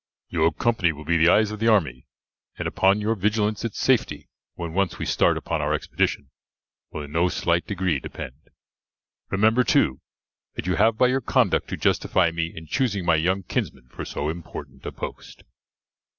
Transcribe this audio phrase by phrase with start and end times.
[0.29, 2.07] Your company will be the eyes of the army,
[2.57, 6.31] and upon your vigilance its safety, when we once start upon our expedition,
[6.89, 8.49] will in no slight degree depend.
[9.29, 10.01] Remember, too,
[10.55, 14.03] that you have by your conduct to justify me in choosing my young kinsman for
[14.03, 15.43] so important a post."